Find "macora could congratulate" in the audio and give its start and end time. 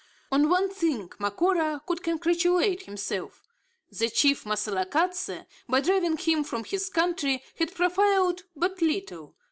1.19-2.81